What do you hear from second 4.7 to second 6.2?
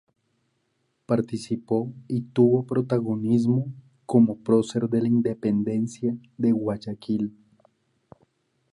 de la independencia